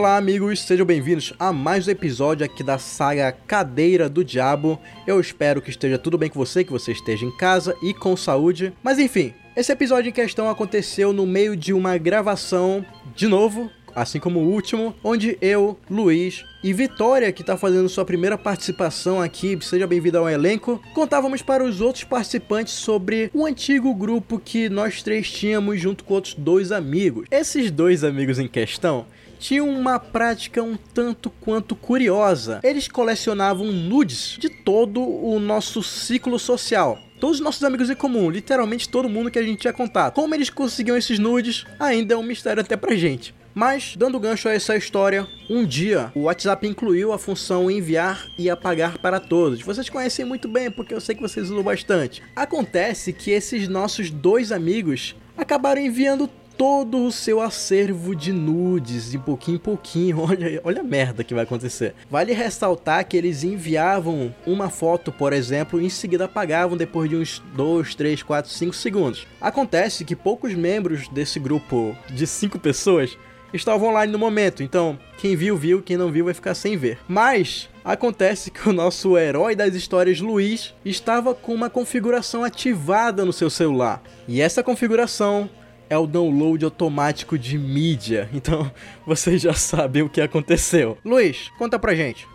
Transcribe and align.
Olá, 0.00 0.16
amigos, 0.16 0.62
sejam 0.62 0.86
bem-vindos 0.86 1.34
a 1.38 1.52
mais 1.52 1.86
um 1.86 1.90
episódio 1.90 2.42
aqui 2.42 2.62
da 2.62 2.78
saga 2.78 3.32
Cadeira 3.32 4.08
do 4.08 4.24
Diabo. 4.24 4.80
Eu 5.06 5.20
espero 5.20 5.60
que 5.60 5.68
esteja 5.68 5.98
tudo 5.98 6.16
bem 6.16 6.30
com 6.30 6.38
você, 6.38 6.64
que 6.64 6.72
você 6.72 6.92
esteja 6.92 7.26
em 7.26 7.36
casa 7.36 7.76
e 7.82 7.92
com 7.92 8.16
saúde. 8.16 8.72
Mas 8.82 8.98
enfim, 8.98 9.34
esse 9.54 9.70
episódio 9.70 10.08
em 10.08 10.12
questão 10.12 10.48
aconteceu 10.48 11.12
no 11.12 11.26
meio 11.26 11.54
de 11.54 11.74
uma 11.74 11.98
gravação, 11.98 12.82
de 13.14 13.28
novo, 13.28 13.70
assim 13.94 14.18
como 14.18 14.40
o 14.40 14.50
último, 14.50 14.94
onde 15.04 15.36
eu, 15.38 15.78
Luiz 15.90 16.46
e 16.64 16.72
Vitória, 16.72 17.30
que 17.30 17.42
está 17.42 17.58
fazendo 17.58 17.86
sua 17.86 18.06
primeira 18.06 18.38
participação 18.38 19.20
aqui, 19.20 19.58
seja 19.60 19.86
bem-vinda 19.86 20.18
ao 20.18 20.30
elenco, 20.30 20.80
contávamos 20.94 21.42
para 21.42 21.62
os 21.62 21.82
outros 21.82 22.04
participantes 22.04 22.72
sobre 22.72 23.30
um 23.34 23.44
antigo 23.44 23.94
grupo 23.94 24.40
que 24.42 24.70
nós 24.70 25.02
três 25.02 25.30
tínhamos 25.30 25.78
junto 25.78 26.04
com 26.04 26.14
outros 26.14 26.32
dois 26.32 26.72
amigos. 26.72 27.26
Esses 27.30 27.70
dois 27.70 28.02
amigos 28.02 28.38
em 28.38 28.48
questão 28.48 29.04
tinham 29.40 29.68
uma 29.68 29.98
prática 29.98 30.62
um 30.62 30.76
tanto 30.76 31.30
quanto 31.30 31.74
curiosa. 31.74 32.60
Eles 32.62 32.86
colecionavam 32.86 33.72
nudes 33.72 34.36
de 34.38 34.50
todo 34.50 35.00
o 35.00 35.40
nosso 35.40 35.82
ciclo 35.82 36.38
social. 36.38 36.98
Todos 37.18 37.38
os 37.38 37.44
nossos 37.44 37.64
amigos 37.64 37.90
em 37.90 37.94
comum, 37.94 38.30
literalmente 38.30 38.88
todo 38.88 39.08
mundo 39.08 39.30
que 39.30 39.38
a 39.38 39.42
gente 39.42 39.60
tinha 39.60 39.72
contato. 39.72 40.14
Como 40.14 40.34
eles 40.34 40.50
conseguiam 40.50 40.96
esses 40.96 41.18
nudes 41.18 41.64
ainda 41.78 42.14
é 42.14 42.16
um 42.16 42.22
mistério 42.22 42.60
até 42.60 42.76
pra 42.76 42.94
gente. 42.94 43.34
Mas, 43.52 43.96
dando 43.96 44.20
gancho 44.20 44.48
a 44.48 44.52
essa 44.52 44.76
história, 44.76 45.26
um 45.48 45.64
dia 45.64 46.12
o 46.14 46.22
WhatsApp 46.22 46.66
incluiu 46.68 47.12
a 47.12 47.18
função 47.18 47.70
enviar 47.70 48.24
e 48.38 48.48
apagar 48.48 48.98
para 48.98 49.18
todos. 49.18 49.60
Vocês 49.60 49.88
conhecem 49.88 50.24
muito 50.24 50.46
bem, 50.46 50.70
porque 50.70 50.94
eu 50.94 51.00
sei 51.00 51.16
que 51.16 51.20
vocês 51.20 51.50
usam 51.50 51.62
bastante. 51.62 52.22
Acontece 52.36 53.12
que 53.12 53.32
esses 53.32 53.66
nossos 53.66 54.08
dois 54.08 54.52
amigos 54.52 55.16
acabaram 55.36 55.80
enviando 55.80 56.30
todo 56.60 57.06
o 57.06 57.10
seu 57.10 57.40
acervo 57.40 58.14
de 58.14 58.34
nudes, 58.34 59.10
de 59.10 59.18
pouquinho 59.18 59.54
em 59.54 59.58
pouquinho. 59.58 60.20
Olha, 60.28 60.60
olha 60.62 60.80
a 60.82 60.84
merda 60.84 61.24
que 61.24 61.32
vai 61.32 61.44
acontecer. 61.44 61.94
Vale 62.10 62.34
ressaltar 62.34 63.08
que 63.08 63.16
eles 63.16 63.42
enviavam 63.42 64.34
uma 64.46 64.68
foto, 64.68 65.10
por 65.10 65.32
exemplo, 65.32 65.80
e 65.80 65.86
em 65.86 65.88
seguida 65.88 66.26
apagavam 66.26 66.76
depois 66.76 67.08
de 67.08 67.16
uns 67.16 67.42
2, 67.54 67.94
3, 67.94 68.22
4, 68.22 68.50
5 68.50 68.74
segundos. 68.74 69.26
Acontece 69.40 70.04
que 70.04 70.14
poucos 70.14 70.52
membros 70.54 71.08
desse 71.08 71.40
grupo 71.40 71.96
de 72.10 72.26
5 72.26 72.58
pessoas 72.58 73.16
estavam 73.54 73.88
online 73.88 74.12
no 74.12 74.18
momento, 74.18 74.62
então 74.62 74.98
quem 75.16 75.34
viu, 75.34 75.56
viu, 75.56 75.80
quem 75.80 75.96
não 75.96 76.12
viu 76.12 76.26
vai 76.26 76.34
ficar 76.34 76.54
sem 76.54 76.76
ver. 76.76 76.98
Mas 77.08 77.70
acontece 77.82 78.50
que 78.50 78.68
o 78.68 78.72
nosso 78.74 79.16
herói 79.16 79.56
das 79.56 79.74
histórias, 79.74 80.20
Luiz, 80.20 80.74
estava 80.84 81.34
com 81.34 81.54
uma 81.54 81.70
configuração 81.70 82.44
ativada 82.44 83.24
no 83.24 83.32
seu 83.32 83.48
celular. 83.48 84.02
E 84.28 84.42
essa 84.42 84.62
configuração 84.62 85.48
é 85.90 85.98
o 85.98 86.06
download 86.06 86.64
automático 86.64 87.36
de 87.36 87.58
mídia. 87.58 88.30
Então 88.32 88.70
vocês 89.04 89.42
já 89.42 89.52
sabem 89.52 90.02
o 90.02 90.08
que 90.08 90.20
aconteceu. 90.20 90.96
Luiz, 91.04 91.50
conta 91.58 91.78
pra 91.78 91.94
gente. 91.94 92.26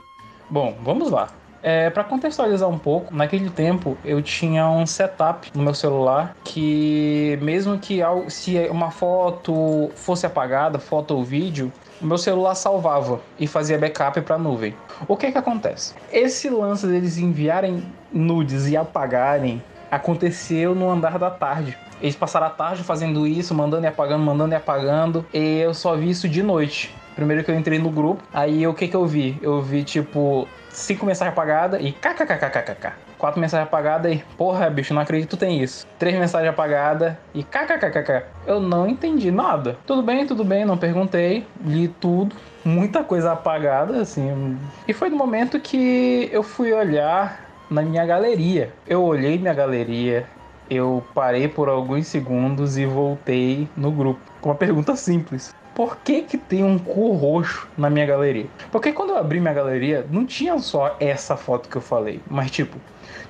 Bom, 0.49 0.77
vamos 0.83 1.09
lá. 1.09 1.29
É, 1.63 1.89
para 1.89 2.03
contextualizar 2.03 2.69
um 2.69 2.77
pouco, 2.77 3.11
naquele 3.11 3.49
tempo 3.49 3.97
eu 4.05 4.21
tinha 4.21 4.69
um 4.69 4.85
setup 4.85 5.49
no 5.55 5.63
meu 5.63 5.73
celular 5.73 6.35
que, 6.43 7.39
mesmo 7.41 7.79
que 7.79 8.01
se 8.27 8.55
uma 8.69 8.91
foto 8.91 9.89
fosse 9.95 10.27
apagada, 10.27 10.77
foto 10.77 11.15
ou 11.15 11.23
vídeo, 11.23 11.73
o 11.99 12.05
meu 12.05 12.19
celular 12.19 12.53
salvava 12.53 13.19
e 13.39 13.47
fazia 13.47 13.79
backup 13.79 14.21
para 14.21 14.37
nuvem. 14.37 14.75
O 15.07 15.17
que 15.17 15.31
que 15.31 15.37
acontece? 15.39 15.95
Esse 16.13 16.51
lance 16.51 16.85
deles 16.85 17.17
enviarem 17.17 17.83
nudes 18.13 18.67
e 18.67 18.77
apagarem 18.77 19.63
aconteceu 19.89 20.75
no 20.75 20.89
andar 20.89 21.17
da 21.17 21.31
tarde. 21.31 21.75
Eles 22.01 22.15
passaram 22.15 22.47
a 22.47 22.49
tarde 22.49 22.83
fazendo 22.83 23.25
isso, 23.25 23.53
mandando 23.53 23.85
e 23.85 23.87
apagando, 23.87 24.23
mandando 24.23 24.53
e 24.53 24.57
apagando. 24.57 25.25
E 25.33 25.59
eu 25.59 25.73
só 25.73 25.95
vi 25.95 26.09
isso 26.09 26.27
de 26.27 26.43
noite. 26.43 26.95
Primeiro 27.15 27.43
que 27.43 27.51
eu 27.51 27.55
entrei 27.55 27.79
no 27.79 27.89
grupo, 27.89 28.21
aí 28.33 28.67
o 28.67 28.73
que 28.73 28.89
que 28.89 28.95
eu 28.95 29.05
vi? 29.05 29.39
Eu 29.41 29.61
vi 29.61 29.85
tipo 29.85 30.45
cinco 30.69 31.05
mensagens 31.05 31.31
apagadas 31.31 31.79
e 31.81 31.93
kkkkkkk. 31.93 32.91
Quatro 33.17 33.39
mensagens 33.39 33.67
apagadas 33.67 34.11
e 34.11 34.23
porra, 34.37 34.69
bicho, 34.69 34.93
não 34.93 35.01
acredito 35.01 35.29
que 35.29 35.37
tem 35.37 35.63
isso. 35.63 35.87
Três 35.97 36.13
mensagens 36.19 36.49
apagadas 36.49 37.13
e 37.33 37.41
kkkkk. 37.41 38.25
Eu 38.45 38.59
não 38.59 38.85
entendi 38.85 39.31
nada. 39.31 39.77
Tudo 39.87 40.03
bem, 40.03 40.25
tudo 40.25 40.43
bem, 40.43 40.65
não 40.65 40.77
perguntei, 40.77 41.47
li 41.63 41.87
tudo. 41.87 42.35
Muita 42.65 43.03
coisa 43.03 43.31
apagada, 43.31 44.01
assim. 44.01 44.57
E 44.85 44.91
foi 44.91 45.09
no 45.09 45.15
momento 45.15 45.57
que 45.59 46.29
eu 46.33 46.43
fui 46.43 46.73
olhar 46.73 47.45
na 47.69 47.81
minha 47.81 48.05
galeria. 48.05 48.73
Eu 48.85 49.03
olhei 49.03 49.37
minha 49.37 49.53
galeria, 49.53 50.25
eu 50.69 51.03
parei 51.13 51.47
por 51.47 51.69
alguns 51.69 52.07
segundos 52.07 52.77
e 52.77 52.85
voltei 52.85 53.67
no 53.75 53.91
grupo 53.91 54.19
com 54.41 54.49
uma 54.49 54.55
pergunta 54.55 54.95
simples. 54.95 55.53
Por 55.73 55.97
que 55.97 56.21
que 56.21 56.37
tem 56.37 56.63
um 56.63 56.79
cu 56.79 57.11
roxo 57.11 57.67
na 57.77 57.89
minha 57.89 58.05
galeria? 58.05 58.47
Porque 58.71 58.93
quando 58.93 59.09
eu 59.09 59.17
abri 59.17 59.39
minha 59.39 59.53
galeria, 59.53 60.05
não 60.09 60.25
tinha 60.25 60.57
só 60.59 60.95
essa 60.99 61.35
foto 61.35 61.67
que 61.67 61.75
eu 61.75 61.81
falei, 61.81 62.21
mas 62.29 62.49
tipo, 62.49 62.77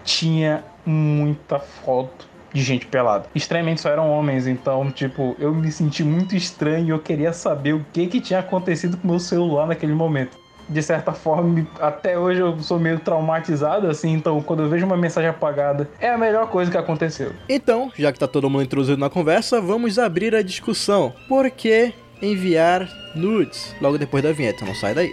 tinha 0.03 0.63
muita 0.85 1.57
foto 1.57 2.27
de 2.53 2.61
gente 2.61 2.85
pelada. 2.85 3.25
Estranhamente 3.33 3.81
só 3.81 3.89
eram 3.89 4.09
homens, 4.11 4.47
então, 4.47 4.89
tipo, 4.91 5.35
eu 5.39 5.53
me 5.53 5.71
senti 5.71 6.03
muito 6.03 6.35
estranho 6.35 6.85
e 6.85 6.89
eu 6.89 6.99
queria 6.99 7.33
saber 7.33 7.73
o 7.73 7.85
que 7.91 8.07
que 8.07 8.21
tinha 8.21 8.39
acontecido 8.39 8.95
com 8.95 9.07
meu 9.07 9.19
celular 9.19 9.67
naquele 9.67 9.93
momento 9.93 10.44
de 10.67 10.81
certa 10.81 11.11
forma, 11.11 11.65
até 11.79 12.17
hoje 12.17 12.39
eu 12.41 12.59
sou 12.59 12.79
meio 12.79 12.99
traumatizado, 12.99 13.87
assim, 13.87 14.13
então 14.13 14.41
quando 14.41 14.63
eu 14.63 14.69
vejo 14.69 14.85
uma 14.85 14.97
mensagem 14.97 15.29
apagada, 15.29 15.89
é 15.99 16.09
a 16.09 16.17
melhor 16.17 16.47
coisa 16.47 16.71
que 16.71 16.77
aconteceu. 16.77 17.31
Então, 17.47 17.91
já 17.97 18.11
que 18.11 18.19
tá 18.19 18.27
todo 18.27 18.49
mundo 18.49 18.63
introduzido 18.63 18.97
na 18.97 19.09
conversa, 19.09 19.61
vamos 19.61 19.99
abrir 19.99 20.35
a 20.35 20.41
discussão. 20.41 21.13
Por 21.27 21.49
que 21.49 21.93
enviar 22.21 22.87
nudes? 23.15 23.75
Logo 23.81 23.97
depois 23.97 24.23
da 24.23 24.31
vinheta, 24.31 24.65
não 24.65 24.75
sai 24.75 24.93
daí. 24.93 25.11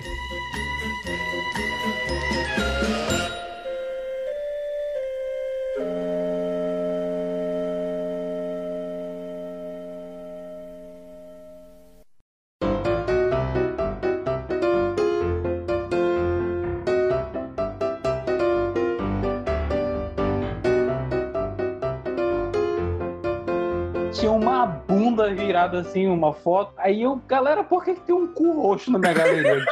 Virada 25.30 25.80
assim, 25.80 26.06
uma 26.06 26.32
foto. 26.32 26.72
Aí 26.78 27.02
eu, 27.02 27.20
galera, 27.28 27.62
por 27.64 27.84
que, 27.84 27.94
que 27.94 28.00
tem 28.00 28.14
um 28.14 28.26
cu 28.26 28.60
roxo 28.60 28.90
na 28.90 28.98
minha 28.98 29.12
galeria? 29.12 29.64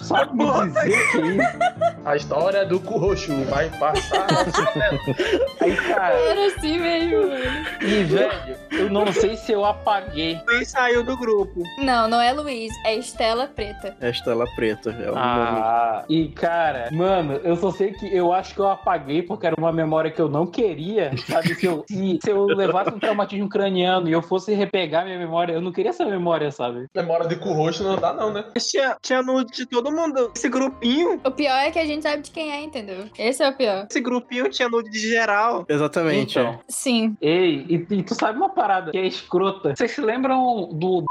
Sabe 0.00 0.36
me 0.36 0.44
dizer 0.68 1.10
que 1.10 1.18
é 1.18 1.26
isso? 1.26 1.58
A 2.04 2.16
história 2.16 2.64
do 2.64 2.80
cu 2.80 2.98
roxo 2.98 3.32
vai 3.44 3.68
passar. 3.78 4.26
Aí, 5.60 5.76
cara. 5.76 6.14
Era 6.14 6.46
assim 6.46 6.78
mesmo, 6.78 7.22
E, 7.82 8.04
velho, 8.04 8.56
eu 8.70 8.90
não 8.90 9.12
sei 9.12 9.36
se 9.36 9.52
eu 9.52 9.64
apaguei. 9.64 10.40
Luiz 10.46 10.68
saiu 10.70 11.02
do 11.04 11.16
grupo. 11.16 11.62
Não, 11.78 12.08
não 12.08 12.20
é 12.20 12.32
Luiz, 12.32 12.72
é 12.84 12.96
Estela 12.96 13.46
Preta. 13.46 13.96
É 14.00 14.10
Estela 14.10 14.46
Preta, 14.54 14.90
é 14.90 15.10
o 15.10 15.14
Ah, 15.16 16.04
e 16.08 16.28
cara, 16.28 16.88
mano, 16.92 17.34
eu 17.44 17.56
só 17.56 17.70
sei 17.70 17.92
que 17.92 18.14
eu 18.14 18.32
acho 18.32 18.54
que 18.54 18.60
eu 18.60 18.68
apaguei 18.68 19.22
porque 19.22 19.46
era 19.46 19.56
uma 19.58 19.72
memória 19.72 20.10
que 20.10 20.20
eu 20.20 20.28
não 20.28 20.46
queria, 20.46 21.10
sabe? 21.26 21.54
Se 21.54 21.66
eu, 21.66 21.84
se, 21.88 22.18
se 22.22 22.30
eu 22.30 22.44
levasse 22.46 22.90
um 22.90 22.98
traumatismo 22.98 23.48
craniano 23.48 24.08
e 24.08 24.12
eu 24.12 24.22
fosse 24.22 24.54
repegar 24.78 25.04
minha 25.04 25.18
memória, 25.18 25.52
eu 25.52 25.60
não 25.60 25.72
queria 25.72 25.90
essa 25.90 26.04
memória, 26.04 26.50
sabe? 26.52 26.86
Memória 26.94 27.26
de 27.26 27.36
cu 27.36 27.52
roxo 27.52 27.82
não 27.82 27.96
dá, 27.96 28.12
não, 28.12 28.32
né? 28.32 28.44
Tinha, 28.58 28.96
tinha 29.02 29.22
nude 29.22 29.52
de 29.52 29.66
todo 29.66 29.90
mundo. 29.90 30.30
Esse 30.34 30.48
grupinho. 30.48 31.20
O 31.24 31.30
pior 31.30 31.56
é 31.56 31.70
que 31.70 31.78
a 31.78 31.84
gente 31.84 32.02
sabe 32.02 32.22
de 32.22 32.30
quem 32.30 32.52
é, 32.52 32.62
entendeu? 32.62 33.06
Esse 33.18 33.42
é 33.42 33.48
o 33.48 33.56
pior. 33.56 33.86
Esse 33.90 34.00
grupinho 34.00 34.48
tinha 34.48 34.68
nude 34.68 34.90
de 34.90 35.00
geral. 35.00 35.66
Exatamente. 35.68 36.38
Então. 36.38 36.60
Sim. 36.68 37.16
Ei, 37.20 37.66
e, 37.68 37.74
e 37.90 38.02
tu 38.02 38.14
sabe 38.14 38.38
uma 38.38 38.50
parada 38.50 38.92
que 38.92 38.98
é 38.98 39.06
escrota? 39.06 39.74
Vocês 39.74 39.90
se 39.90 40.00
lembram 40.00 40.68
do 40.72 41.04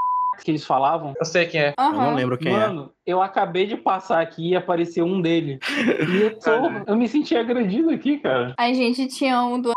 que 0.44 0.52
eles 0.52 0.66
falavam? 0.66 1.14
Eu 1.20 1.26
sei 1.26 1.46
quem 1.46 1.62
é. 1.62 1.74
Eu 1.78 1.92
não 1.92 2.16
lembro 2.16 2.38
quem 2.38 2.52
Mano, 2.52 2.92
eu 3.06 3.22
acabei 3.22 3.66
de 3.66 3.76
passar 3.76 4.22
aqui 4.22 4.50
e 4.50 4.56
apareceu 4.56 5.06
um 5.06 5.22
dele. 5.22 5.60
E 6.08 6.22
eu, 6.22 6.40
tô, 6.40 6.52
eu 6.86 6.96
me 6.96 7.08
senti 7.08 7.36
agredido 7.36 7.90
aqui, 7.90 8.18
cara. 8.18 8.54
A 8.58 8.72
gente 8.72 9.08
tinha 9.08 9.42
um 9.44 9.60
do. 9.60 9.72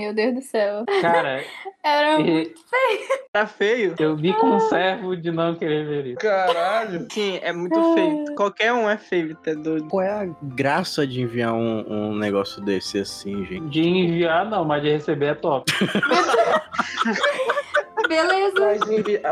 Meu 0.00 0.14
Deus 0.14 0.34
do 0.34 0.40
céu. 0.40 0.84
Cara, 1.02 1.44
Era. 1.84 2.18
e- 2.22 2.54
Tá 3.30 3.46
feio. 3.46 3.94
eu 3.98 4.16
vi 4.16 4.32
com 4.32 4.46
um 4.46 4.60
servo 4.60 5.14
de 5.14 5.30
não 5.30 5.54
querer 5.54 5.84
ver 5.86 6.06
isso. 6.06 6.16
Caralho. 6.18 7.06
Sim, 7.12 7.38
é 7.42 7.52
muito 7.52 7.78
feio. 7.94 8.34
Qualquer 8.34 8.72
um 8.72 8.88
é 8.88 8.96
feio, 8.96 9.36
tá 9.36 9.52
doido. 9.52 9.86
Qual 9.88 10.02
é 10.02 10.10
a 10.10 10.26
graça 10.42 11.06
de 11.06 11.20
enviar 11.20 11.52
um, 11.52 11.84
um 11.86 12.14
negócio 12.16 12.62
desse 12.62 12.98
assim, 12.98 13.44
gente? 13.44 13.68
De 13.68 13.82
enviar, 13.86 14.46
não, 14.48 14.64
mas 14.64 14.82
de 14.82 14.90
receber 14.90 15.26
é 15.26 15.34
top. 15.34 15.70
Beleza. 18.08 18.54
Mas, 18.58 18.80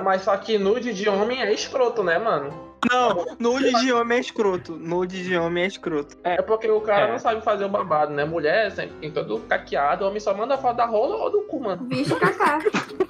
mas 0.05 0.23
só 0.23 0.37
que 0.37 0.59
nude 0.59 0.93
de 0.93 1.09
homem 1.09 1.41
é 1.43 1.53
escroto, 1.53 2.05
né, 2.05 2.19
mano? 2.19 2.68
Não, 2.91 3.27
nude 3.39 3.73
de 3.81 3.93
homem 3.93 4.19
é 4.19 4.21
escroto. 4.21 4.77
Nude 4.77 5.25
de 5.25 5.37
homem 5.37 5.65
é 5.65 5.67
escroto. 5.67 6.17
É 6.23 6.41
porque 6.41 6.71
o 6.71 6.81
cara 6.81 7.09
É. 7.09 7.11
não 7.13 7.19
sabe 7.19 7.43
fazer 7.43 7.65
o 7.65 7.69
babado, 7.69 8.13
né? 8.13 8.25
Mulher 8.25 8.71
sempre 8.71 8.95
tem 9.01 9.11
todo 9.11 9.41
caqueado, 9.49 10.05
homem 10.07 10.21
só 10.21 10.33
manda 10.35 10.57
foto 10.59 10.77
da 10.77 10.87
rola 10.87 11.17
ou 11.17 11.31
do 11.31 11.43
cu, 11.43 11.61
mano. 11.61 11.83
Bicho 11.85 12.15
cacá. 12.17 12.59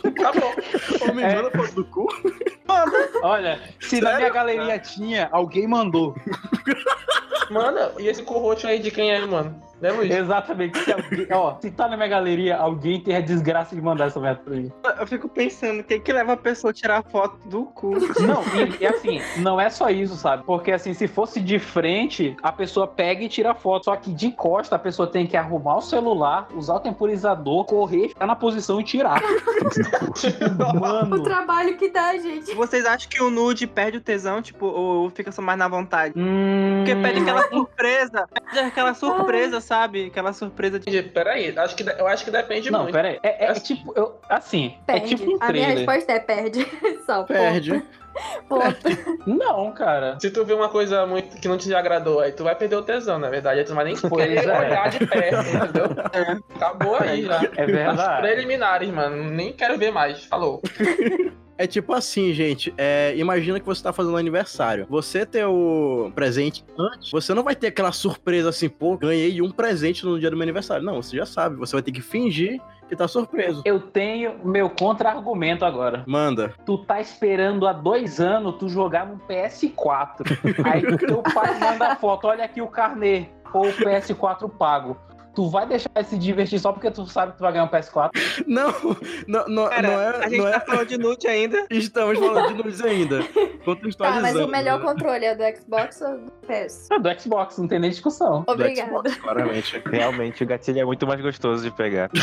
Acabou. 0.05 0.53
Homem 1.11 1.25
É. 1.25 1.35
manda 1.37 1.51
foto 1.51 1.75
do 1.75 1.85
cu? 1.85 2.07
Olha, 3.23 3.61
se 3.81 4.01
na 4.01 4.17
minha 4.17 4.31
galeria 4.31 4.79
tinha, 4.79 5.29
alguém 5.33 5.67
mandou. 5.67 6.15
Manda, 7.51 7.93
e 7.99 8.07
esse 8.09 8.23
corrote 8.23 8.67
aí 8.67 8.79
de 8.79 8.91
quem 8.91 9.11
é, 9.13 9.21
mano? 9.25 9.63
Né, 9.81 9.91
Luiz? 9.93 10.11
Exatamente. 10.11 10.79
Se, 10.79 10.93
alguém, 10.93 11.27
ó, 11.33 11.55
se 11.63 11.71
tá 11.71 11.89
na 11.89 11.97
minha 11.97 12.09
galeria, 12.09 12.57
alguém 12.57 13.01
tem 13.01 13.15
a 13.17 13.21
desgraça 13.21 13.75
de 13.75 13.81
mandar 13.83 14.07
essa 14.07 14.19
meta 14.21 14.43
pra 14.45 14.55
mim. 14.55 14.73
Eu 14.99 15.07
fico 15.07 15.29
pensando, 15.29 15.81
o 15.81 15.85
que 15.85 16.01
que 16.01 16.13
leva 16.13 16.33
a 16.33 16.37
pessoa 16.37 16.71
a 16.71 16.75
tirar 16.75 17.03
foto 17.05 17.37
do 17.49 17.65
cu? 17.65 17.91
Não, 18.21 18.43
e, 18.57 18.83
e 18.83 18.87
assim, 18.87 19.21
não 19.39 19.61
é 19.61 19.71
só 19.71 19.89
isso, 19.91 20.17
sabe? 20.17 20.43
Porque 20.45 20.73
assim, 20.73 20.95
se 20.95 21.07
fosse 21.07 21.41
de 21.41 21.59
frente, 21.59 22.37
a 22.43 22.51
pessoa 22.51 22.87
pega 22.87 23.23
e 23.23 23.29
tira 23.29 23.55
foto. 23.55 23.85
Só 23.85 23.97
que 23.97 24.13
de 24.13 24.31
costa, 24.33 24.77
a 24.77 24.79
pessoa 24.79 25.07
tem 25.09 25.27
que 25.27 25.37
arrumar 25.37 25.77
o 25.77 25.83
celular, 25.83 26.49
usar 26.55 26.75
o 26.75 26.81
temporizador, 26.81 27.65
correr, 27.65 28.09
ficar 28.09 28.27
na 28.27 28.35
posição 28.37 28.81
e 28.81 28.85
tirar. 28.85 29.21
O 30.75 30.81
Mano. 30.81 31.23
trabalho 31.23 31.77
que 31.77 31.91
dá, 31.91 32.13
gente. 32.17 32.55
Vocês 32.55 32.85
acham 32.85 33.09
que 33.09 33.23
o 33.23 33.31
nude 33.31 33.67
perde 33.67 33.99
o 33.99 34.01
tesão, 34.01 34.41
tipo, 34.43 34.67
ou 34.67 35.11
fica 35.11 35.31
só 35.33 35.41
mais 35.43 35.59
na 35.59 35.69
vontade? 35.69 36.15
Hum, 36.17 36.85
Porque 36.85 37.01
perde 37.01 37.21
aquela 37.21 37.49
surpresa, 37.49 38.29
perde 38.33 38.59
aquela 38.59 38.95
surpresa, 38.95 39.61
sabe? 39.69 40.07
Aquela 40.07 40.33
surpresa 40.33 40.81
de... 40.81 41.03
Peraí, 41.03 41.57
acho 41.57 41.77
que, 41.77 41.85
eu 41.87 42.09
acho 42.09 42.25
que 42.25 42.31
depende 42.31 42.71
Não, 42.71 42.85
muito. 42.85 42.95
pera 42.95 43.09
aí. 43.09 43.21
É, 43.23 43.45
é 43.47 43.55
tipo, 43.55 43.93
eu, 43.95 44.19
assim, 44.29 44.75
é 44.89 44.93
Perde. 44.93 45.15
tipo 45.17 45.31
um 45.31 45.37
a 45.41 45.53
minha 45.53 45.67
trailer. 45.67 45.77
resposta 45.77 46.13
é 46.13 46.19
perde. 46.19 46.67
Só. 47.05 47.23
Perde. 47.25 47.83
Ponto. 48.49 48.75
Não, 49.27 49.71
cara. 49.73 50.19
Se 50.19 50.31
tu 50.31 50.45
vê 50.45 50.53
uma 50.55 50.69
coisa 50.69 51.07
muito 51.07 51.41
que 51.41 51.47
não 51.47 51.57
te 51.57 51.73
agradou, 51.73 52.19
aí 52.19 52.33
tu 52.33 52.43
vai 52.43 52.55
perder 52.57 52.75
o 52.77 52.83
tesão, 52.83 53.19
na 53.19 53.29
verdade. 53.29 53.61
Aí 53.61 53.65
tu 53.65 53.69
não 53.69 53.77
vai 53.77 53.85
nem 53.85 53.97
Pois 53.97 54.11
querer 54.25 54.45
é. 54.49 54.59
olhar 54.59 54.91
de 54.91 55.07
perto, 55.07 55.49
entendeu? 55.49 56.41
Acabou 56.57 56.97
aí 56.97 57.23
já. 57.23 57.43
É 57.57 57.63
As 57.63 57.67
verdade. 57.71 58.23
preliminares, 58.23 58.91
mano. 58.91 59.23
Nem 59.31 59.53
quero 59.53 59.79
ver 59.79 59.93
mais. 59.93 60.25
Falou. 60.25 60.61
É 61.59 61.67
tipo 61.67 61.93
assim, 61.93 62.33
gente. 62.33 62.73
é, 62.79 63.15
imagina 63.17 63.59
que 63.59 63.67
você 63.67 63.83
tá 63.83 63.93
fazendo 63.93 64.17
aniversário. 64.17 64.87
Você 64.89 65.27
ter 65.27 65.45
o 65.45 66.13
presente 66.15 66.65
antes, 66.79 67.11
você 67.11 67.35
não 67.35 67.43
vai 67.43 67.57
ter 67.57 67.67
aquela 67.67 67.91
surpresa 67.91 68.49
assim, 68.49 68.69
pô, 68.69 68.97
ganhei 68.97 69.43
um 69.43 69.51
presente 69.51 70.07
no 70.07 70.19
dia 70.19 70.31
do 70.31 70.37
meu 70.37 70.45
aniversário. 70.45 70.85
Não, 70.85 71.03
você 71.03 71.17
já 71.17 71.27
sabe. 71.27 71.57
Você 71.57 71.75
vai 71.75 71.83
ter 71.83 71.91
que 71.91 72.01
fingir 72.01 72.61
que 72.89 72.97
tá 72.97 73.07
surpreso. 73.07 73.63
Eu 73.65 73.81
tenho 73.81 74.39
meu 74.45 74.71
contra-argumento 74.71 75.65
agora. 75.65 76.05
Manda. 76.07 76.55
Tu 76.65 76.79
tá 76.79 77.01
esperando 77.01 77.67
há 77.67 77.73
dois 77.73 78.21
anos 78.21 78.57
tu 78.59 78.69
jogar 78.69 79.07
no 79.07 79.19
PS4. 79.29 80.23
Aí 80.65 80.97
teu 80.97 81.23
pai 81.23 81.59
manda 81.59 81.89
a 81.89 81.97
foto, 81.97 82.27
olha 82.27 82.45
aqui 82.45 82.63
o 82.63 82.69
carnê, 82.69 83.27
ou 83.53 83.69
o 83.69 83.73
PS4 83.73 84.49
pago. 84.49 84.97
Tu 85.39 85.49
vai 85.49 85.65
deixar 85.65 85.89
ele 85.95 86.05
se 86.05 86.19
divertir 86.19 86.59
só 86.59 86.73
porque 86.73 86.91
tu 86.91 87.07
sabe 87.07 87.31
que 87.31 87.39
tu 87.39 87.43
vai 87.43 87.53
ganhar 87.53 87.63
um 87.63 87.69
PS4? 87.69 88.11
Não, 88.45 88.75
não, 89.29 89.47
não, 89.47 89.69
Pera, 89.69 89.89
não 89.89 90.01
é. 90.01 90.09
a 90.09 90.29
gente 90.29 90.39
não 90.39 90.51
tá 90.51 90.57
é... 90.57 90.61
falando 90.61 90.89
de 90.89 90.99
nude 90.99 91.29
ainda? 91.29 91.67
Estamos 91.71 92.19
falando 92.19 92.49
de 92.49 92.55
nudes 92.61 92.83
ainda. 92.83 93.23
Tá, 93.97 94.21
mas 94.21 94.35
o 94.35 94.49
melhor 94.49 94.81
né? 94.81 94.85
controle 94.85 95.25
é 95.25 95.37
do 95.37 95.45
Xbox 95.57 96.01
ou 96.01 96.19
do 96.19 96.33
PS? 96.45 96.91
É 96.91 96.99
do 96.99 97.21
Xbox, 97.21 97.57
não 97.57 97.69
tem 97.69 97.79
nem 97.79 97.91
discussão. 97.91 98.43
Do 98.43 98.51
Obrigada. 98.51 98.89
Xbox, 98.89 99.15
claramente. 99.15 99.81
Realmente, 99.87 100.43
o 100.43 100.47
gatilho 100.47 100.81
é 100.81 100.85
muito 100.85 101.07
mais 101.07 101.21
gostoso 101.21 101.63
de 101.63 101.71
pegar. 101.71 102.11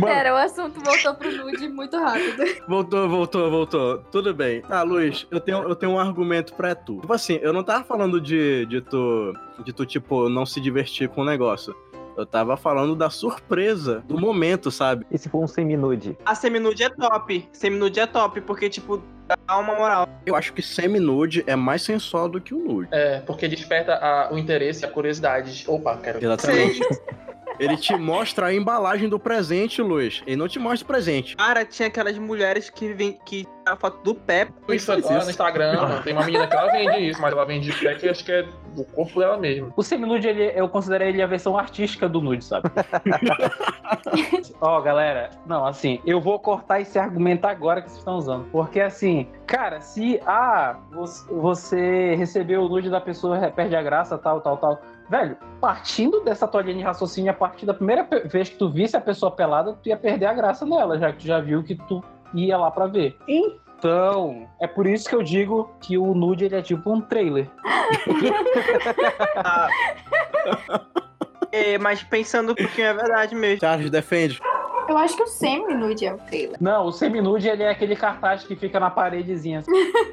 Pera, 0.00 0.34
o 0.34 0.36
assunto 0.36 0.80
voltou 0.84 1.14
pro 1.14 1.30
nude 1.30 1.68
muito 1.68 1.96
rápido. 1.96 2.42
Voltou, 2.66 3.08
voltou, 3.08 3.50
voltou. 3.50 3.98
Tudo 4.10 4.34
bem. 4.34 4.62
Tá, 4.62 4.82
Luiz, 4.82 5.28
eu 5.30 5.38
tenho, 5.38 5.62
eu 5.62 5.76
tenho 5.76 5.92
um 5.92 5.98
argumento 5.98 6.54
pra 6.54 6.74
tu. 6.74 7.00
Tipo 7.00 7.12
assim, 7.12 7.38
eu 7.40 7.52
não 7.52 7.62
tava 7.62 7.84
falando 7.84 8.20
de, 8.20 8.66
de 8.66 8.80
tu, 8.80 9.32
de 9.62 9.72
tu, 9.72 9.84
tipo, 9.86 10.28
não 10.28 10.44
se 10.46 10.60
divertir 10.60 11.08
com 11.08 11.20
o 11.20 11.24
negócio. 11.24 11.74
Eu 12.16 12.24
tava 12.24 12.56
falando 12.56 12.94
da 12.94 13.10
surpresa, 13.10 14.04
do 14.06 14.16
momento, 14.20 14.70
sabe? 14.70 15.04
E 15.10 15.18
se 15.18 15.28
for 15.28 15.42
um 15.42 15.48
semi-nude? 15.48 16.16
A 16.24 16.32
seminude 16.36 16.84
é 16.84 16.88
top. 16.88 17.48
Seminude 17.52 17.98
é 17.98 18.06
top, 18.06 18.40
porque, 18.42 18.68
tipo, 18.70 19.02
dá 19.26 19.36
uma 19.58 19.74
moral. 19.74 20.08
Eu 20.24 20.36
acho 20.36 20.52
que 20.52 20.62
semi-nude 20.62 21.42
é 21.44 21.56
mais 21.56 21.82
sensual 21.82 22.28
do 22.28 22.40
que 22.40 22.54
o 22.54 22.58
nude. 22.58 22.88
É, 22.92 23.18
porque 23.20 23.48
desperta 23.48 23.94
a- 23.96 24.28
o 24.32 24.38
interesse 24.38 24.84
e 24.84 24.86
a 24.86 24.88
curiosidade. 24.90 25.64
Opa, 25.66 25.96
quero 25.96 26.20
ver. 26.20 26.26
Exatamente. 26.26 26.80
Ele 27.58 27.76
te 27.76 27.96
mostra 27.96 28.46
a 28.46 28.54
embalagem 28.54 29.08
do 29.08 29.18
presente, 29.18 29.80
Luiz. 29.82 30.22
Ele 30.26 30.36
não 30.36 30.48
te 30.48 30.58
mostra 30.58 30.84
o 30.84 30.86
presente. 30.86 31.36
Cara, 31.36 31.64
tinha 31.64 31.88
aquelas 31.88 32.18
mulheres 32.18 32.68
que 32.70 32.92
vêm 32.92 33.18
que 33.24 33.46
a 33.66 33.76
foto 33.76 34.02
do 34.02 34.14
pé. 34.14 34.48
Isso 34.68 34.92
agora 34.92 35.24
no 35.24 35.30
Instagram, 35.30 35.80
mano, 35.80 36.02
tem 36.02 36.12
uma 36.12 36.24
menina 36.24 36.46
que 36.46 36.54
ela 36.54 36.70
vende 36.70 37.08
isso, 37.08 37.20
mas 37.22 37.32
ela 37.32 37.44
vende 37.46 37.72
pé 37.72 37.94
que 37.94 38.06
eu 38.06 38.10
acho 38.10 38.24
que 38.24 38.32
é 38.32 38.42
do 38.74 38.84
corpo 38.84 39.20
dela 39.20 39.38
mesmo. 39.38 39.72
O 39.76 39.82
semi-nude, 39.82 40.28
ele- 40.28 40.52
eu 40.54 40.68
considero 40.68 41.04
ele 41.04 41.22
a 41.22 41.26
versão 41.26 41.56
artística 41.56 42.06
do 42.08 42.20
nude, 42.20 42.44
sabe? 42.44 42.68
Ó, 44.60 44.80
galera, 44.80 45.30
não, 45.46 45.64
assim, 45.64 46.00
eu 46.04 46.20
vou 46.20 46.38
cortar 46.38 46.80
esse 46.80 46.98
argumento 46.98 47.46
agora 47.46 47.80
que 47.80 47.88
vocês 47.88 47.98
estão 47.98 48.16
usando. 48.16 48.44
Porque, 48.50 48.80
assim, 48.80 49.26
cara, 49.46 49.80
se, 49.80 50.20
ah, 50.26 50.76
você- 50.92 51.32
você 51.32 52.14
recebeu 52.16 52.62
o 52.62 52.68
nude 52.68 52.90
da 52.90 53.00
pessoa, 53.00 53.38
perde 53.50 53.74
a 53.76 53.82
graça, 53.82 54.18
tal, 54.18 54.40
tal, 54.40 54.56
tal. 54.58 54.80
Velho, 55.08 55.36
partindo 55.60 56.20
dessa 56.20 56.48
tua 56.48 56.62
linha 56.62 56.78
de 56.78 56.82
raciocínio, 56.82 57.30
a 57.30 57.34
partir 57.34 57.66
da 57.66 57.74
primeira 57.74 58.06
vez 58.24 58.48
que 58.48 58.56
tu 58.56 58.70
visse 58.70 58.96
a 58.96 59.00
pessoa 59.00 59.30
pelada, 59.30 59.74
tu 59.82 59.88
ia 59.88 59.96
perder 59.96 60.26
a 60.26 60.34
graça 60.34 60.64
nela, 60.64 60.98
já 60.98 61.12
que 61.12 61.18
tu 61.18 61.26
já 61.26 61.40
viu 61.40 61.62
que 61.62 61.74
tu 61.74 62.02
ia 62.34 62.56
lá 62.56 62.70
pra 62.70 62.86
ver. 62.86 63.16
Então, 63.28 64.48
é 64.60 64.66
por 64.66 64.86
isso 64.86 65.08
que 65.08 65.14
eu 65.14 65.22
digo 65.22 65.70
que 65.80 65.98
o 65.98 66.14
nude 66.14 66.46
ele 66.46 66.56
é 66.56 66.62
tipo 66.62 66.92
um 66.92 67.00
trailer. 67.00 67.48
Ah. 69.36 69.68
É, 71.54 71.78
mas 71.78 72.02
pensando 72.02 72.50
um 72.50 72.54
pouquinho, 72.56 72.88
é 72.88 72.92
verdade 72.92 73.32
mesmo. 73.32 73.60
Charles, 73.60 73.88
defende. 73.88 74.40
Eu 74.88 74.98
acho 74.98 75.16
que 75.16 75.22
o 75.22 75.26
semi-nude 75.26 76.06
é 76.06 76.12
o 76.12 76.18
trailer. 76.18 76.56
Não, 76.60 76.86
o 76.86 76.92
semi-nude 76.92 77.48
ele 77.48 77.62
é 77.62 77.70
aquele 77.70 77.96
cartaz 77.96 78.44
que 78.44 78.54
fica 78.56 78.78
na 78.78 78.90
paredezinha. 78.90 79.62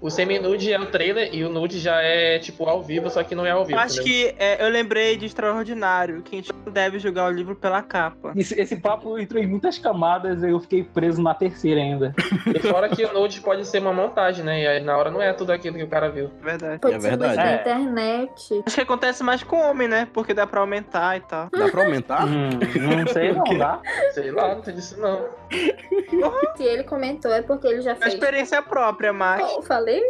O 0.02 0.10
semi-nude 0.10 0.72
é 0.72 0.80
o 0.80 0.86
trailer 0.86 1.30
e 1.34 1.44
o 1.44 1.50
nude 1.50 1.80
já 1.80 2.02
é, 2.02 2.40
tipo, 2.40 2.66
ao 2.68 2.82
vivo, 2.82 3.10
só 3.10 3.24
que 3.24 3.36
não 3.36 3.46
é 3.46 3.52
ao 3.52 3.66
vivo. 3.66 3.80
Acho 3.80 4.02
entendeu? 4.02 4.34
que 4.34 4.36
é, 4.40 4.66
eu 4.66 4.70
lembrei 4.70 5.18
de 5.18 5.26
Extraordinário, 5.26 6.22
que 6.22 6.36
a 6.36 6.40
gente 6.40 6.52
não 6.66 6.72
deve 6.72 7.00
julgar 7.00 7.30
o 7.30 7.32
livro 7.34 7.56
pela 7.56 7.82
capa. 7.82 8.34
Esse, 8.36 8.60
esse 8.60 8.76
papo 8.78 9.18
entrou 9.20 9.42
em 9.42 9.48
muitas 9.48 9.78
camadas 9.78 10.42
e 10.44 10.50
eu 10.50 10.60
fiquei 10.60 10.84
preso 10.84 11.22
na 11.22 11.34
terceira 11.34 11.80
ainda. 11.82 12.14
E 12.56 12.60
fora 12.60 12.90
que 12.90 13.04
o 13.04 13.14
nude 13.14 13.42
pode 13.42 13.66
ser 13.68 13.80
uma 13.82 13.94
montagem, 13.94 14.44
né? 14.44 14.62
E 14.64 14.68
aí 14.68 14.80
na 14.84 14.98
hora 14.98 15.12
não 15.12 15.22
é 15.22 15.34
tudo 15.34 15.52
aquilo 15.52 15.78
que 15.78 15.84
o 15.84 15.88
cara 15.88 16.10
viu. 16.10 16.32
É 16.42 16.46
verdade. 16.46 16.80
Pode 16.80 16.96
É 16.96 17.00
ser 17.00 17.10
verdade. 17.10 17.36
da 17.36 17.52
É. 17.52 17.56
internet. 17.56 18.64
Acho 18.66 18.76
que 18.76 18.82
acontece 18.82 19.24
mais 19.24 19.44
com 19.44 19.58
homem, 19.58 19.88
né? 19.88 20.08
Porque 20.14 20.34
dá 20.34 20.46
pra 20.48 20.62
aumentar 20.62 21.18
e 21.18 21.22
tal. 21.22 21.50
Dá 21.62 21.70
pra 21.70 21.84
aumentar? 21.84 22.26
Hum, 22.26 22.50
não 22.80 23.08
sei 23.08 23.32
não, 23.34 23.44
dá? 23.58 23.80
Sei 24.14 24.32
lá, 24.32 24.56
tem 24.62 24.76
disso 24.76 25.00
não. 25.00 25.26
Se 26.56 26.64
ele 26.64 26.84
comentou 26.84 27.32
é 27.32 27.42
porque 27.42 27.68
ele 27.68 27.82
já 27.82 27.92
É 27.92 27.96
fez. 27.96 28.14
experiência 28.14 28.62
própria, 28.62 29.12
mas. 29.12 29.42
Eu 29.52 29.62
falei? 29.62 30.02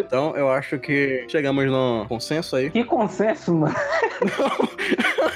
Então, 0.00 0.36
eu 0.36 0.48
acho 0.48 0.78
que 0.78 1.24
chegamos 1.28 1.66
no 1.66 2.06
consenso 2.08 2.56
aí. 2.56 2.70
Que 2.70 2.84
consenso, 2.84 3.54
mano. 3.54 3.74
Não 4.38 5.26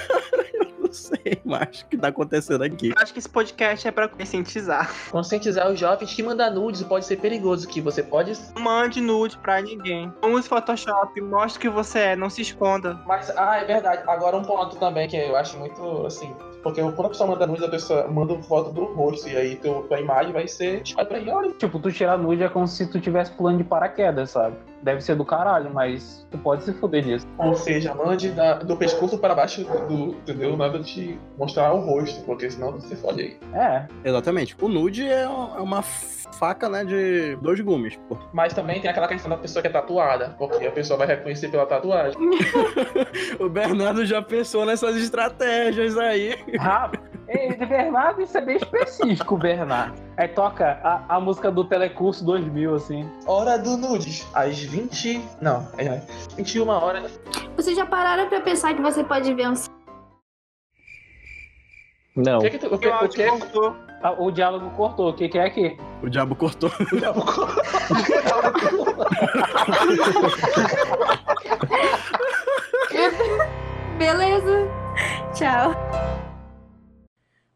sei 0.91 1.41
mais 1.45 1.81
o 1.81 1.85
que 1.87 1.97
tá 1.97 2.07
acontecendo 2.09 2.63
aqui. 2.63 2.93
Acho 2.97 3.13
que 3.13 3.19
esse 3.19 3.29
podcast 3.29 3.87
é 3.87 3.91
pra 3.91 4.07
conscientizar. 4.07 4.91
conscientizar 5.09 5.69
os 5.71 5.79
jovens 5.79 6.13
que 6.13 6.23
mandar 6.23 6.51
nudes 6.51 6.83
pode 6.83 7.05
ser 7.05 7.17
perigoso, 7.17 7.67
que 7.67 7.81
você 7.81 8.03
pode. 8.03 8.33
Não 8.55 8.61
mande 8.61 9.01
nude 9.01 9.37
pra 9.37 9.61
ninguém. 9.61 10.11
Não 10.21 10.33
use 10.33 10.47
Photoshop, 10.47 11.19
mostre 11.21 11.57
o 11.57 11.61
que 11.61 11.69
você 11.69 11.99
é, 11.99 12.15
não 12.15 12.29
se 12.29 12.41
esconda. 12.41 12.99
Mas, 13.05 13.29
ah, 13.35 13.57
é 13.57 13.65
verdade. 13.65 14.03
Agora 14.07 14.37
um 14.37 14.43
ponto 14.43 14.75
também 14.77 15.07
que 15.07 15.17
eu 15.17 15.35
acho 15.35 15.57
muito 15.57 16.05
assim. 16.05 16.33
Porque 16.63 16.81
quando 16.81 17.05
a 17.05 17.09
pessoa 17.09 17.29
manda 17.29 17.47
nudes, 17.47 17.63
a 17.63 17.69
pessoa 17.69 18.07
manda 18.07 18.37
foto 18.43 18.71
do 18.71 18.85
rosto. 18.85 19.27
E 19.27 19.35
aí 19.35 19.55
tua 19.55 19.99
imagem 19.99 20.31
vai 20.31 20.47
ser. 20.47 20.83
Olha. 21.31 21.51
Tipo, 21.53 21.79
tu 21.79 21.91
tirar 21.91 22.17
nude 22.17 22.43
é 22.43 22.49
como 22.49 22.67
se 22.67 22.85
tu 22.87 22.99
tivesse 22.99 23.31
pulando 23.31 23.57
de 23.57 23.63
paraquedas, 23.63 24.31
sabe? 24.31 24.55
Deve 24.83 25.01
ser 25.01 25.15
do 25.15 25.23
caralho, 25.23 25.71
mas 25.73 26.25
tu 26.31 26.37
pode 26.37 26.63
se 26.63 26.73
fuder 26.73 27.03
disso. 27.03 27.27
Ou 27.37 27.53
seja, 27.55 27.93
mande 27.93 28.29
da- 28.31 28.55
do 28.55 28.75
pescoço 28.75 29.17
para 29.17 29.35
baixo 29.35 29.63
do. 29.63 30.13
Entendeu? 30.15 30.57
Nada 30.57 30.79
de 30.79 31.19
mostrar 31.37 31.73
o 31.73 31.79
rosto, 31.79 32.23
porque 32.25 32.49
senão 32.49 32.71
você 32.73 32.95
fode 32.95 33.21
aí. 33.21 33.37
É. 33.53 33.85
Exatamente. 34.03 34.55
O 34.61 34.67
nude 34.67 35.05
é 35.07 35.21
é 35.21 35.27
uma 35.61 35.81
faca, 35.83 36.67
né, 36.67 36.83
de 36.83 37.35
dois 37.41 37.59
gumes, 37.59 37.95
pô. 38.09 38.17
Mas 38.33 38.53
também 38.53 38.81
tem 38.81 38.89
aquela 38.89 39.07
questão 39.07 39.29
da 39.29 39.37
pessoa 39.37 39.61
que 39.61 39.67
é 39.67 39.71
tatuada, 39.71 40.35
porque 40.39 40.65
a 40.65 40.71
pessoa 40.71 40.97
vai 40.97 41.05
reconhecer 41.07 41.49
pela 41.49 41.65
tatuagem. 41.65 42.17
O 43.39 43.49
Bernardo 43.49 44.05
já 44.05 44.21
pensou 44.21 44.65
nessas 44.65 44.95
estratégias 44.97 45.97
aí. 45.97 46.35
Ah, 46.59 46.91
ei, 47.31 47.55
de 47.55 47.65
Bernardo, 47.65 48.21
isso 48.21 48.37
é 48.37 48.41
bem 48.41 48.57
específico, 48.57 49.37
Bernardo. 49.37 49.99
Aí 50.17 50.27
toca 50.27 50.79
a, 50.83 51.15
a 51.15 51.19
música 51.19 51.49
do 51.51 51.63
Telecurso 51.63 52.25
2000, 52.25 52.75
assim. 52.75 53.09
Hora 53.25 53.57
do 53.57 53.77
nudes, 53.77 54.27
às 54.33 54.59
20. 54.59 55.21
Não, 55.41 55.67
é 55.77 56.01
21 56.35 56.67
horas. 56.67 57.19
Vocês 57.55 57.75
já 57.75 57.85
pararam 57.85 58.27
pra 58.27 58.41
pensar 58.41 58.73
que 58.73 58.81
você 58.81 59.03
pode 59.03 59.33
ver 59.33 59.49
um 59.49 59.53
Não. 62.15 62.39
O 62.39 62.41
que 62.41 62.49
que 62.51 62.59
tu. 62.59 62.73
O 62.73 62.77
que, 62.77 62.87
O 62.87 63.05
o 63.05 63.09
que, 63.09 63.25
cortou. 63.25 63.75
Ah, 64.03 64.11
O 64.11 64.31
diálogo 64.31 64.69
cortou. 64.71 65.09
O 65.09 65.13
que, 65.13 65.29
que 65.29 65.37
é 65.37 65.45
aqui? 65.45 65.77
O 66.01 66.09
diabo 66.09 66.35
cortou. 66.35 66.71
Beleza. 73.97 74.67
Tchau. 75.33 75.73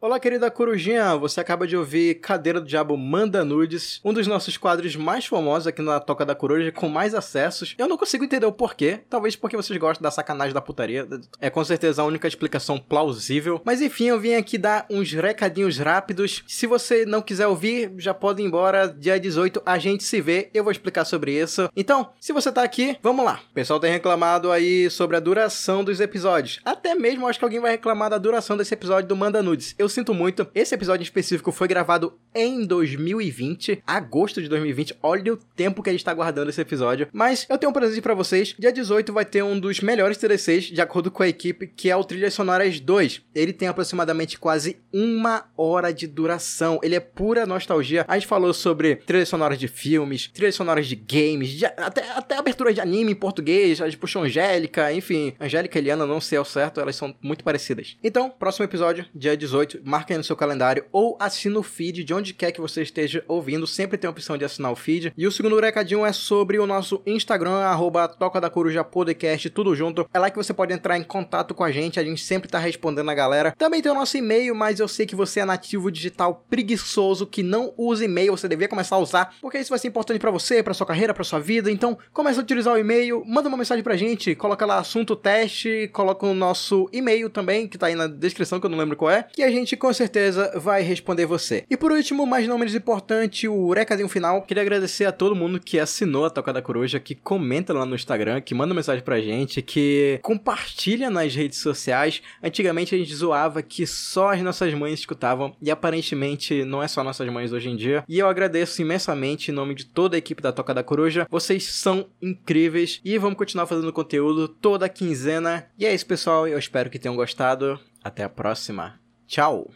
Olá, 0.06 0.20
querida 0.20 0.52
corujinha, 0.52 1.16
você 1.16 1.40
acaba 1.40 1.66
de 1.66 1.76
ouvir 1.76 2.20
Cadeira 2.22 2.62
do 2.62 2.68
Diabo 2.68 2.96
Manda 2.96 3.44
Nudes, 3.44 4.00
um 4.06 4.14
dos 4.14 4.28
nossos 4.28 4.56
quadros 4.56 4.96
mais 4.96 5.26
famosos 5.26 5.66
aqui 5.66 5.82
na 5.82 6.00
Toca 6.00 6.24
da 6.24 6.36
Coruja, 6.36 6.72
com 6.72 6.88
mais 6.88 7.16
acessos. 7.16 7.74
Eu 7.76 7.88
não 7.88 7.98
consigo 7.98 8.24
entender 8.24 8.46
o 8.46 8.52
porquê, 8.52 9.00
talvez 9.10 9.36
porque 9.36 9.58
vocês 9.58 9.80
gostam 9.80 10.04
da 10.04 10.12
sacanagem 10.12 10.54
da 10.54 10.62
putaria, 10.62 11.08
é 11.42 11.50
com 11.50 11.66
certeza 11.66 12.04
a 12.04 12.06
única 12.06 12.28
explicação 12.28 12.78
plausível. 12.78 13.60
Mas 13.66 13.82
enfim, 13.82 14.06
eu 14.06 14.20
vim 14.20 14.36
aqui 14.36 14.60
dar 14.60 14.86
uns 14.92 15.12
recadinhos 15.12 15.80
rápidos. 15.80 16.44
Se 16.46 16.68
você 16.68 17.04
não 17.04 17.24
quiser 17.24 17.48
ouvir, 17.48 17.92
já 17.98 18.14
pode 18.14 18.44
ir 18.44 18.46
embora. 18.46 18.88
Dia 18.88 19.20
18 19.20 19.64
a 19.66 19.80
gente 19.80 20.04
se 20.04 20.22
vê, 20.22 20.52
eu 20.54 20.64
vou 20.64 20.72
explicar 20.72 21.04
sobre 21.04 21.32
isso. 21.32 21.68
Então, 21.76 22.12
se 22.22 22.32
você 22.32 22.52
tá 22.52 22.62
aqui, 22.62 22.96
vamos 23.02 23.26
lá. 23.26 23.40
O 23.50 23.56
pessoal 23.56 23.80
tem 23.80 23.92
reclamado 23.92 24.52
aí 24.52 24.88
sobre 24.88 25.18
a 25.18 25.20
duração 25.20 25.84
dos 25.84 26.00
episódios. 26.00 26.60
Até 26.64 26.94
mesmo 26.94 27.28
acho 27.28 27.40
que 27.40 27.46
alguém 27.46 27.60
vai 27.60 27.72
reclamar 27.72 28.12
da 28.12 28.20
duração 28.20 28.56
desse 28.56 28.76
episódio 28.76 29.10
do 29.10 29.16
Manda 29.16 29.42
Nudes. 29.42 29.74
Eu 29.80 29.95
sinto 29.96 30.14
muito. 30.14 30.46
Esse 30.54 30.76
episódio 30.76 31.02
em 31.02 31.06
específico 31.06 31.52
foi 31.52 31.68
gravado 31.70 32.20
em 32.34 32.66
2020, 32.66 33.82
agosto 33.88 34.42
de 34.42 34.50
2020. 34.50 34.98
Olha 35.02 35.34
o 35.34 35.38
tempo 35.38 35.82
que 35.82 35.90
a 35.90 35.94
gente 35.94 36.04
tá 36.04 36.14
guardando 36.14 36.50
esse 36.50 36.60
episódio. 36.60 37.08
Mas 37.14 37.48
eu 37.50 37.58
tenho 37.58 37.70
um 37.70 37.74
presente 37.74 38.02
para 38.02 38.14
vocês. 38.14 38.54
Dia 38.60 38.74
18 38.74 39.14
vai 39.14 39.24
ter 39.24 39.42
um 39.42 39.58
dos 39.58 39.80
melhores 39.80 40.18
TDCs, 40.18 40.66
de 40.66 40.82
acordo 40.82 41.10
com 41.10 41.24
a 41.24 41.28
equipe, 41.28 41.68
que 41.68 41.90
é 41.90 41.96
o 41.96 42.04
Trilhas 42.04 42.34
Sonoras 42.34 42.80
2. 42.80 43.22
Ele 43.34 43.54
tem 43.54 43.70
aproximadamente 43.70 44.38
quase 44.38 44.78
uma 44.92 45.46
hora 45.56 45.94
de 45.94 46.08
duração. 46.08 46.78
Ele 46.84 46.96
é 46.96 47.00
pura 47.00 47.46
nostalgia. 47.46 48.04
A 48.06 48.16
gente 48.16 48.28
falou 48.28 48.54
sobre 48.54 48.98
trilhas 48.98 49.30
sonoras 49.30 49.58
de 49.58 49.70
filmes, 49.70 50.28
trilhas 50.28 50.56
sonoras 50.56 50.88
de 50.88 50.96
games, 50.96 51.50
de, 51.52 51.66
até, 51.66 52.12
até 52.12 52.36
abertura 52.38 52.74
de 52.74 52.82
anime 52.82 53.14
em 53.14 53.16
português. 53.16 53.80
A 53.80 53.86
gente 53.86 53.98
puxou 53.98 54.24
Angélica, 54.24 54.92
enfim. 54.92 55.34
Angélica 55.40 55.80
e 55.80 55.82
Eliana, 55.82 56.06
não 56.06 56.20
sei 56.20 56.38
ao 56.38 56.46
certo, 56.46 56.82
elas 56.82 56.98
são 56.98 57.16
muito 57.22 57.46
parecidas. 57.46 57.96
Então, 58.04 58.30
próximo 58.30 58.66
episódio, 58.66 59.06
dia 59.16 59.38
18 59.38 59.85
marca 59.86 60.14
aí 60.14 60.18
no 60.18 60.24
seu 60.24 60.36
calendário 60.36 60.86
ou 60.92 61.18
assina 61.20 61.60
o 61.60 61.64
feed 61.64 62.04
de 62.04 62.14
onde 62.14 62.34
quer 62.34 62.52
que 62.52 62.62
você 62.62 62.82
esteja 62.82 63.24
ouvindo. 63.28 63.68
Sempre 63.68 63.98
tem 63.98 64.08
a 64.08 64.12
opção 64.12 64.38
de 64.38 64.46
assinar 64.46 64.72
o 64.72 64.76
feed. 64.76 65.14
E 65.18 65.28
o 65.28 65.32
segundo 65.32 65.60
recadinho 65.60 66.06
é 66.06 66.12
sobre 66.12 66.58
o 66.60 66.66
nosso 66.66 67.02
Instagram, 67.06 67.58
arroba 67.58 68.08
Toca 68.08 68.42
da 68.42 68.50
Coruja 68.50 68.84
Podcast, 68.84 69.50
tudo 69.50 69.76
junto. 69.76 70.08
É 70.14 70.20
lá 70.20 70.30
que 70.30 70.38
você 70.38 70.54
pode 70.54 70.74
entrar 70.74 70.98
em 70.98 71.04
contato 71.04 71.54
com 71.54 71.64
a 71.64 71.72
gente. 71.72 72.00
A 72.00 72.04
gente 72.04 72.22
sempre 72.22 72.50
tá 72.50 72.60
respondendo 72.60 73.10
a 73.10 73.14
galera. 73.14 73.54
Também 73.58 73.82
tem 73.82 73.92
o 73.92 73.96
nosso 73.96 74.18
e-mail, 74.18 74.56
mas 74.56 74.80
eu 74.80 74.88
sei 74.88 75.06
que 75.06 75.16
você 75.16 75.40
é 75.40 75.46
nativo 75.46 75.92
digital 75.92 76.46
preguiçoso 76.50 77.28
que 77.28 77.44
não 77.44 77.74
usa 77.78 78.06
e-mail. 78.06 78.32
Você 78.36 78.48
deveria 78.48 78.70
começar 78.70 78.96
a 78.96 79.00
usar, 79.00 79.36
porque 79.42 79.60
isso 79.60 79.70
vai 79.70 79.80
ser 79.80 79.88
importante 79.88 80.20
para 80.20 80.32
você, 80.32 80.64
para 80.64 80.74
sua 80.74 80.88
carreira, 80.88 81.14
para 81.14 81.24
sua 81.24 81.40
vida. 81.40 81.72
Então, 81.72 81.98
começa 82.12 82.40
a 82.40 82.44
utilizar 82.44 82.74
o 82.74 82.78
e-mail, 82.78 83.24
manda 83.26 83.48
uma 83.48 83.58
mensagem 83.58 83.84
pra 83.84 83.96
gente, 83.96 84.36
coloca 84.36 84.66
lá 84.66 84.80
assunto 84.80 85.16
teste, 85.16 85.90
coloca 85.94 86.26
o 86.26 86.34
nosso 86.34 86.90
e-mail 86.92 87.30
também, 87.30 87.68
que 87.68 87.78
tá 87.78 87.88
aí 87.88 87.96
na 87.96 88.08
descrição, 88.08 88.60
que 88.60 88.66
eu 88.66 88.70
não 88.70 88.78
lembro 88.78 88.96
qual 88.96 89.12
é, 89.12 89.24
que 89.24 89.44
a 89.44 89.50
gente 89.50 89.75
com 89.76 89.92
certeza 89.94 90.52
vai 90.60 90.82
responder 90.82 91.26
você. 91.26 91.66
E 91.70 91.78
por 91.78 91.92
último, 91.92 92.26
mas 92.26 92.48
não 92.48 92.58
menos 92.58 92.76
importante, 92.76 93.48
o 93.48 93.72
recadinho 93.74 94.10
final. 94.10 94.42
Queria 94.42 94.62
agradecer 94.64 95.06
a 95.06 95.12
todo 95.12 95.36
mundo 95.36 95.60
que 95.60 95.80
assinou 95.80 96.26
a 96.26 96.30
Toca 96.30 96.54
da 96.54 96.62
Coruja, 96.62 97.00
que 97.00 97.16
comenta 97.16 97.74
lá 97.74 97.86
no 97.86 97.96
Instagram, 97.96 98.42
que 98.42 98.56
manda 98.56 98.74
mensagem 98.74 99.04
pra 99.04 99.20
gente, 99.20 99.62
que 99.62 100.20
compartilha 100.22 101.10
nas 101.10 101.36
redes 101.36 101.60
sociais. 101.60 102.22
Antigamente 102.42 102.96
a 102.96 102.98
gente 102.98 103.14
zoava 103.14 103.62
que 103.62 103.86
só 103.86 104.34
as 104.34 104.42
nossas 104.42 104.74
mães 104.74 105.00
escutavam, 105.00 105.56
e 105.62 105.72
aparentemente 105.72 106.64
não 106.64 106.82
é 106.82 106.88
só 106.88 107.04
nossas 107.04 107.28
mães 107.30 107.52
hoje 107.52 107.70
em 107.70 107.76
dia. 107.76 108.04
E 108.08 108.20
eu 108.20 108.28
agradeço 108.28 108.82
imensamente 108.82 109.52
em 109.52 109.54
nome 109.54 109.76
de 109.76 109.86
toda 109.86 110.16
a 110.16 110.20
equipe 110.20 110.42
da 110.42 110.52
Toca 110.52 110.74
da 110.74 110.84
Coruja. 110.84 111.28
Vocês 111.30 111.66
são 111.66 112.08
incríveis 112.22 113.02
e 113.04 113.18
vamos 113.18 113.38
continuar 113.38 113.66
fazendo 113.68 113.94
conteúdo 113.94 114.48
toda 114.48 114.90
quinzena. 114.90 115.68
E 115.78 115.86
é 115.86 115.94
isso, 115.94 116.06
pessoal. 116.06 116.48
Eu 116.48 116.60
espero 116.60 116.90
que 116.90 117.00
tenham 117.00 117.16
gostado. 117.16 117.80
Até 118.04 118.24
a 118.24 118.30
próxima. 118.30 119.05
Tchau! 119.28 119.76